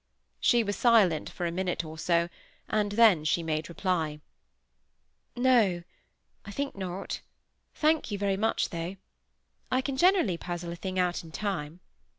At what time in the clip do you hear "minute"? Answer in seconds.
1.51-1.85